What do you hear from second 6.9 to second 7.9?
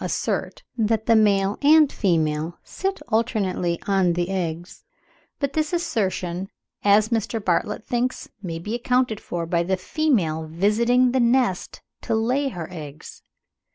Mr. Bartlett